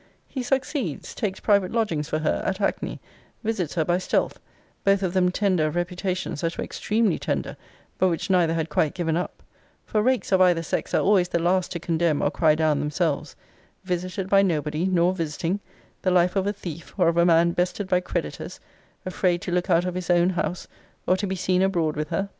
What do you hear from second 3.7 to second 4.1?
her by